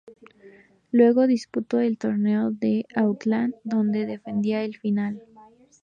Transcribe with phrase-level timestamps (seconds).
[0.91, 5.21] Luego disputó el Torneo de Auckland, donde defendía final.